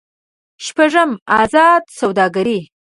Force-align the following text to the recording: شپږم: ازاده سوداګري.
شپږم: 0.65 1.11
ازاده 1.41 1.91
سوداګري. 1.99 2.59